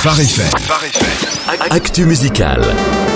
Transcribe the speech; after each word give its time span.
Phare. 0.00 0.24
Actu 1.68 2.06
musical. 2.06 3.09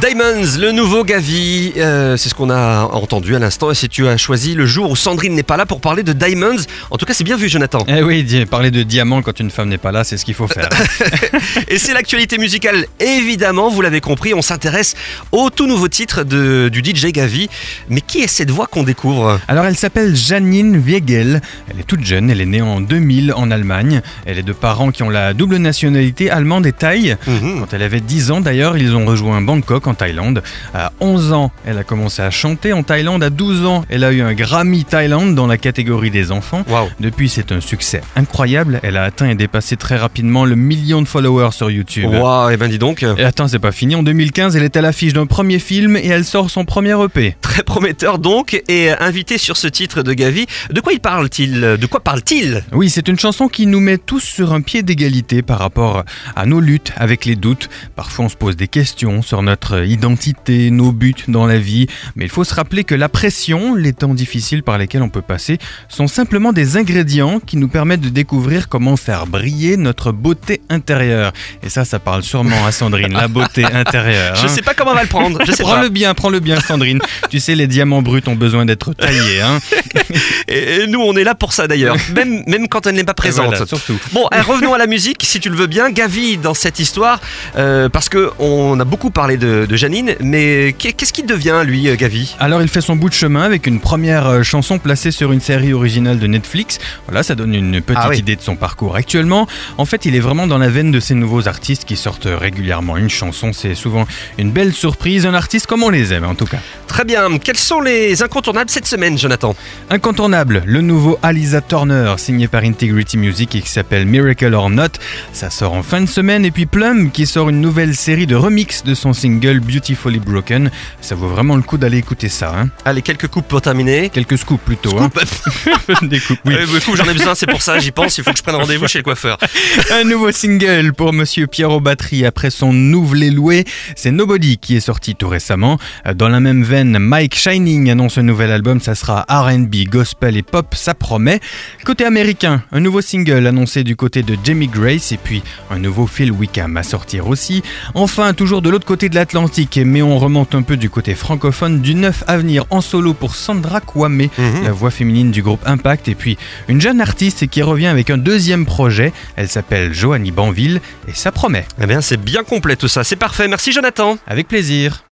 Diamonds, 0.00 0.56
le 0.58 0.72
nouveau 0.72 1.04
Gavi, 1.04 1.74
euh, 1.76 2.16
c'est 2.16 2.30
ce 2.30 2.34
qu'on 2.34 2.48
a 2.48 2.84
entendu 2.84 3.36
à 3.36 3.38
l'instant. 3.38 3.70
Et 3.70 3.74
si 3.74 3.86
tu 3.90 4.08
as 4.08 4.16
choisi 4.16 4.54
le 4.54 4.64
jour 4.64 4.90
où 4.90 4.96
Sandrine 4.96 5.34
n'est 5.34 5.42
pas 5.42 5.58
là 5.58 5.66
pour 5.66 5.82
parler 5.82 6.02
de 6.02 6.14
Diamonds, 6.14 6.56
en 6.90 6.96
tout 6.96 7.04
cas 7.04 7.12
c'est 7.12 7.22
bien 7.22 7.36
vu 7.36 7.50
Jonathan. 7.50 7.80
Eh 7.86 8.02
oui, 8.02 8.24
parler 8.46 8.70
de 8.70 8.82
diamant 8.82 9.20
quand 9.20 9.38
une 9.40 9.50
femme 9.50 9.68
n'est 9.68 9.76
pas 9.76 9.92
là, 9.92 10.02
c'est 10.02 10.16
ce 10.16 10.24
qu'il 10.24 10.32
faut 10.32 10.48
faire. 10.48 10.70
Et 11.68 11.76
c'est 11.78 11.92
l'actualité 11.92 12.38
musicale, 12.38 12.86
évidemment, 12.98 13.68
vous 13.68 13.82
l'avez 13.82 14.00
compris, 14.00 14.32
on 14.32 14.40
s'intéresse 14.40 14.94
au 15.32 15.50
tout 15.50 15.66
nouveau 15.66 15.88
titre 15.88 16.24
de, 16.24 16.70
du 16.72 16.80
DJ 16.80 17.12
Gavi. 17.12 17.50
Mais 17.90 18.00
qui 18.00 18.22
est 18.22 18.26
cette 18.26 18.50
voix 18.50 18.68
qu'on 18.68 18.84
découvre? 18.84 19.38
Alors 19.48 19.66
elle 19.66 19.76
s'appelle 19.76 20.16
Janine 20.16 20.78
Wiegel, 20.78 21.42
elle 21.70 21.80
est 21.80 21.86
toute 21.86 22.06
jeune, 22.06 22.30
elle 22.30 22.40
est 22.40 22.46
née 22.46 22.62
en 22.62 22.80
2000 22.80 23.34
en 23.36 23.50
Allemagne, 23.50 24.00
elle 24.24 24.38
est 24.38 24.42
de 24.42 24.54
parents 24.54 24.92
qui 24.92 25.02
ont 25.02 25.10
la 25.10 25.34
double 25.34 25.56
nationalité 25.56 26.30
allemande 26.30 26.64
et 26.64 26.72
thaï. 26.72 27.18
Mhm. 27.26 27.60
Quand 27.60 27.74
elle 27.74 27.82
avait 27.82 28.00
10 28.00 28.30
ans 28.30 28.40
d'ailleurs, 28.40 28.78
ils 28.78 28.96
ont 28.96 29.04
rejoint 29.04 29.42
Bangkok 29.42 29.89
en 29.90 29.94
Thaïlande. 29.94 30.42
À 30.74 30.92
11 31.00 31.32
ans, 31.32 31.50
elle 31.66 31.78
a 31.78 31.84
commencé 31.84 32.22
à 32.22 32.30
chanter 32.30 32.72
en 32.72 32.82
Thaïlande. 32.82 33.22
À 33.22 33.30
12 33.30 33.66
ans, 33.66 33.84
elle 33.88 34.04
a 34.04 34.12
eu 34.12 34.22
un 34.22 34.32
Grammy 34.34 34.84
Thaïlande 34.84 35.34
dans 35.34 35.46
la 35.46 35.58
catégorie 35.58 36.10
des 36.10 36.32
enfants. 36.32 36.64
Waouh 36.68 36.88
Depuis, 37.00 37.28
c'est 37.28 37.52
un 37.52 37.60
succès 37.60 38.00
incroyable. 38.16 38.80
Elle 38.82 38.96
a 38.96 39.02
atteint 39.04 39.28
et 39.28 39.34
dépassé 39.34 39.76
très 39.76 39.96
rapidement 39.96 40.44
le 40.44 40.54
million 40.56 41.02
de 41.02 41.08
followers 41.08 41.52
sur 41.52 41.70
YouTube. 41.70 42.10
Waouh, 42.10 42.50
et 42.50 42.56
ben 42.56 42.68
dis 42.68 42.78
donc, 42.78 43.02
Et 43.02 43.24
attends, 43.24 43.48
c'est 43.48 43.58
pas 43.58 43.72
fini. 43.72 43.94
En 43.94 44.02
2015, 44.02 44.56
elle 44.56 44.62
est 44.62 44.76
à 44.76 44.80
l'affiche 44.80 45.12
d'un 45.12 45.26
premier 45.26 45.58
film 45.58 45.96
et 45.96 46.06
elle 46.06 46.24
sort 46.24 46.50
son 46.50 46.64
premier 46.64 46.96
EP. 47.04 47.36
très 47.40 47.62
prometteur 47.62 48.18
donc, 48.18 48.62
et 48.68 48.90
invité 48.90 49.38
sur 49.38 49.56
ce 49.56 49.66
titre 49.66 50.02
de 50.02 50.12
Gavi. 50.12 50.46
De 50.70 50.80
quoi 50.80 50.92
il 50.92 51.00
parle-t-il 51.00 51.60
De 51.60 51.86
quoi 51.86 52.00
parle-t-il? 52.00 52.62
Oui, 52.72 52.88
c'est 52.90 53.08
une 53.08 53.18
chanson 53.18 53.48
qui 53.48 53.66
nous 53.66 53.80
met 53.80 53.98
tous 53.98 54.20
sur 54.20 54.52
un 54.52 54.60
pied 54.60 54.82
d'égalité 54.82 55.42
par 55.42 55.58
rapport 55.58 56.04
à 56.36 56.46
nos 56.46 56.60
luttes 56.60 56.92
avec 56.96 57.24
les 57.24 57.36
doutes. 57.36 57.68
Parfois, 57.96 58.26
on 58.26 58.28
se 58.28 58.36
pose 58.36 58.56
des 58.56 58.68
questions 58.68 59.22
sur 59.22 59.42
notre 59.42 59.79
identité, 59.84 60.70
nos 60.70 60.92
buts 60.92 61.14
dans 61.28 61.46
la 61.46 61.58
vie. 61.58 61.86
Mais 62.16 62.24
il 62.24 62.30
faut 62.30 62.44
se 62.44 62.54
rappeler 62.54 62.84
que 62.84 62.94
la 62.94 63.08
pression, 63.08 63.74
les 63.74 63.92
temps 63.92 64.14
difficiles 64.14 64.62
par 64.62 64.78
lesquels 64.78 65.02
on 65.02 65.08
peut 65.08 65.22
passer, 65.22 65.58
sont 65.88 66.08
simplement 66.08 66.52
des 66.52 66.76
ingrédients 66.76 67.40
qui 67.40 67.56
nous 67.56 67.68
permettent 67.68 68.00
de 68.00 68.08
découvrir 68.08 68.68
comment 68.68 68.96
faire 68.96 69.26
briller 69.26 69.76
notre 69.76 70.12
beauté 70.12 70.60
intérieure. 70.70 71.32
Et 71.62 71.68
ça, 71.68 71.84
ça 71.84 71.98
parle 71.98 72.22
sûrement 72.22 72.66
à 72.66 72.72
Sandrine, 72.72 73.12
la 73.12 73.28
beauté 73.28 73.64
intérieure. 73.72 74.36
Je 74.36 74.46
hein. 74.46 74.48
sais 74.48 74.62
pas 74.62 74.74
comment 74.74 74.92
on 74.92 74.94
va 74.94 75.02
le 75.02 75.08
prendre, 75.08 75.38
je 75.44 75.52
sais. 75.52 75.62
Prends-le 75.62 75.88
bien, 75.88 76.14
prends-le 76.14 76.40
bien, 76.40 76.60
Sandrine. 76.60 77.00
tu 77.28 77.38
sais, 77.38 77.54
les 77.54 77.66
diamants 77.66 78.02
bruts 78.02 78.22
ont 78.26 78.36
besoin 78.36 78.64
d'être 78.64 78.94
taillés. 78.94 79.40
Hein. 79.40 79.58
Et 80.48 80.70
et 80.70 80.86
nous, 80.86 81.00
on 81.00 81.14
est 81.16 81.24
là 81.24 81.34
pour 81.34 81.52
ça 81.52 81.66
d'ailleurs, 81.66 81.96
même, 82.14 82.42
même 82.46 82.68
quand 82.68 82.86
elle 82.86 82.94
n'est 82.94 83.04
pas 83.04 83.14
présente. 83.14 83.46
Voilà, 83.48 83.66
surtout. 83.66 83.98
Bon, 84.12 84.26
eh, 84.34 84.40
revenons 84.40 84.74
à 84.74 84.78
la 84.78 84.86
musique, 84.86 85.22
si 85.24 85.40
tu 85.40 85.48
le 85.48 85.56
veux 85.56 85.66
bien. 85.66 85.90
Gavi, 85.90 86.36
dans 86.38 86.54
cette 86.54 86.78
histoire, 86.78 87.20
euh, 87.56 87.88
parce 87.88 88.08
que 88.08 88.30
on 88.38 88.78
a 88.78 88.84
beaucoup 88.84 89.10
parlé 89.10 89.36
de, 89.36 89.69
de 89.70 89.76
Janine, 89.76 90.16
mais 90.20 90.74
qu'est- 90.76 90.92
qu'est-ce 90.92 91.12
qu'il 91.12 91.26
devient, 91.26 91.62
lui, 91.64 91.88
euh, 91.88 91.94
Gavi? 91.96 92.34
Alors 92.40 92.60
il 92.60 92.66
fait 92.68 92.80
son 92.80 92.96
bout 92.96 93.08
de 93.08 93.14
chemin 93.14 93.42
avec 93.42 93.68
une 93.68 93.78
première 93.78 94.26
euh, 94.26 94.42
chanson 94.42 94.80
placée 94.80 95.12
sur 95.12 95.30
une 95.30 95.40
série 95.40 95.72
originale 95.72 96.18
de 96.18 96.26
Netflix. 96.26 96.78
Voilà, 97.06 97.22
ça 97.22 97.36
donne 97.36 97.54
une 97.54 97.80
petite 97.80 98.02
Ah 98.04 98.08
oui. 98.10 98.18
idée 98.18 98.34
de 98.34 98.40
son 98.42 98.56
parcours 98.56 98.96
actuellement. 98.96 99.46
En 99.78 99.84
fait, 99.84 100.06
il 100.06 100.16
est 100.16 100.20
vraiment 100.20 100.48
dans 100.48 100.58
la 100.58 100.68
veine 100.68 100.90
de 100.90 100.98
ces 100.98 101.14
nouveaux 101.14 101.46
artistes 101.46 101.84
qui 101.84 101.96
sortent 101.96 102.26
régulièrement 102.28 102.96
une 102.96 103.08
chanson. 103.10 103.52
C'est 103.52 103.76
souvent 103.76 104.06
une 104.38 104.50
belle 104.50 104.72
surprise, 104.72 105.24
un 105.24 105.34
artiste 105.34 105.66
comme 105.68 105.84
on 105.84 105.90
les 105.90 106.12
aime 106.12 106.24
en 106.24 106.34
tout 106.34 106.46
cas. 106.46 106.58
Très 106.88 107.04
bien. 107.04 107.38
Quels 107.38 107.56
sont 107.56 107.80
les 107.80 108.22
incontournables 108.24 108.70
cette 108.70 108.86
semaine, 108.88 109.16
Jonathan? 109.16 109.54
Incontournable, 109.88 110.62
le 110.66 110.80
nouveau 110.80 111.18
Alisa 111.22 111.60
Turner 111.60 112.14
signé 112.18 112.48
par 112.48 112.64
Integrity 112.64 113.16
Music 113.18 113.54
et 113.54 113.60
qui 113.60 113.68
s'appelle 113.70 114.06
Miracle 114.06 114.52
or 114.54 114.70
Not. 114.70 114.88
Ça 115.32 115.50
sort 115.50 115.74
en 115.74 115.82
fin 115.84 116.00
de 116.00 116.06
semaine 116.06 116.44
et 116.44 116.50
puis 116.50 116.66
Plum 116.66 117.10
qui 117.12 117.26
sort 117.26 117.50
une 117.50 117.60
nouvelle 117.60 117.94
série 117.94 118.26
de 118.26 118.34
remix 118.34 118.82
de 118.84 118.94
son 118.94 119.12
single 119.12 119.49
Beautifully 119.58 120.20
Broken. 120.20 120.70
Ça 121.00 121.16
vaut 121.16 121.26
vraiment 121.26 121.56
le 121.56 121.62
coup 121.62 121.78
d'aller 121.78 121.98
écouter 121.98 122.28
ça. 122.28 122.54
Hein. 122.56 122.68
Allez, 122.84 123.02
quelques 123.02 123.26
coupes 123.26 123.48
pour 123.48 123.60
terminer. 123.60 124.10
Quelques 124.10 124.38
scoops 124.38 124.62
plutôt. 124.64 124.96
Hein. 124.98 125.10
Des 126.02 126.20
coupes, 126.20 126.38
oui. 126.44 126.54
Beaucoup, 126.72 126.96
j'en 126.96 127.08
ai 127.08 127.14
besoin, 127.14 127.34
c'est 127.34 127.46
pour 127.46 127.62
ça, 127.62 127.78
j'y 127.80 127.90
pense, 127.90 128.18
il 128.18 128.24
faut 128.24 128.30
que 128.30 128.38
je 128.38 128.42
prenne 128.42 128.54
rendez-vous 128.54 128.86
chez 128.86 128.98
le 128.98 129.04
coiffeur. 129.04 129.38
Un 129.90 130.04
nouveau 130.04 130.30
single 130.30 130.92
pour 130.92 131.12
Monsieur 131.12 131.48
Pierrot 131.48 131.80
Batterie 131.80 132.24
après 132.24 132.50
son 132.50 132.72
nouvelé 132.72 133.30
loué, 133.30 133.64
c'est 133.96 134.12
Nobody 134.12 134.58
qui 134.58 134.76
est 134.76 134.80
sorti 134.80 135.16
tout 135.16 135.28
récemment. 135.28 135.78
Dans 136.14 136.28
la 136.28 136.38
même 136.38 136.62
veine, 136.62 136.98
Mike 136.98 137.34
Shining 137.34 137.90
annonce 137.90 138.18
un 138.18 138.22
nouvel 138.22 138.52
album, 138.52 138.80
ça 138.80 138.94
sera 138.94 139.24
R&B, 139.28 139.88
gospel 139.88 140.36
et 140.36 140.42
pop, 140.42 140.74
ça 140.74 140.94
promet. 140.94 141.40
Côté 141.84 142.04
américain, 142.04 142.62
un 142.72 142.80
nouveau 142.80 143.00
single 143.00 143.46
annoncé 143.46 143.84
du 143.84 143.96
côté 143.96 144.22
de 144.22 144.36
Jamie 144.44 144.68
Grace 144.68 145.12
et 145.12 145.16
puis 145.16 145.42
un 145.70 145.78
nouveau 145.78 146.06
Phil 146.06 146.30
Wickham 146.30 146.76
à 146.76 146.82
sortir 146.82 147.28
aussi. 147.28 147.62
Enfin, 147.94 148.34
toujours 148.34 148.62
de 148.62 148.70
l'autre 148.70 148.86
côté 148.86 149.08
de 149.08 149.14
l'Atlantique, 149.14 149.39
mais 149.84 150.02
on 150.02 150.18
remonte 150.18 150.54
un 150.54 150.62
peu 150.62 150.76
du 150.76 150.90
côté 150.90 151.14
francophone, 151.14 151.80
du 151.80 151.94
neuf 151.94 152.24
à 152.26 152.36
venir 152.36 152.64
en 152.70 152.80
solo 152.80 153.14
pour 153.14 153.34
Sandra 153.36 153.80
Kwame, 153.80 154.28
Mhm. 154.38 154.64
la 154.64 154.72
voix 154.72 154.90
féminine 154.90 155.30
du 155.30 155.42
groupe 155.42 155.62
Impact, 155.66 156.08
et 156.08 156.14
puis 156.14 156.36
une 156.68 156.80
jeune 156.80 157.00
artiste 157.00 157.46
qui 157.48 157.62
revient 157.62 157.86
avec 157.86 158.10
un 158.10 158.18
deuxième 158.18 158.66
projet. 158.66 159.12
Elle 159.36 159.48
s'appelle 159.48 159.94
Joanie 159.94 160.30
Banville 160.32 160.80
et 161.08 161.12
ça 161.14 161.32
promet. 161.32 161.66
Eh 161.80 161.86
bien, 161.86 162.00
c'est 162.00 162.16
bien 162.18 162.42
complet 162.44 162.76
tout 162.76 162.88
ça, 162.88 163.04
c'est 163.04 163.16
parfait. 163.16 163.48
Merci, 163.48 163.72
Jonathan. 163.72 164.18
Avec 164.26 164.48
plaisir. 164.48 165.04